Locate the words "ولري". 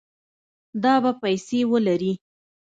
1.71-2.13